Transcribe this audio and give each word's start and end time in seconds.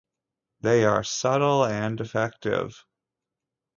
They 0.61 0.83
are 0.85 1.03
subtle 1.03 1.63
and 1.63 2.01
effective. 2.01 2.85